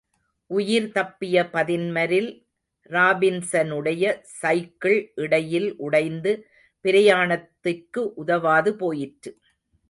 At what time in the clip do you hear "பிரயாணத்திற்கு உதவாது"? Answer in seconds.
6.85-8.73